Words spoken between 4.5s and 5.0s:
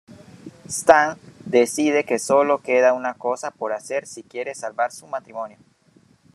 salvar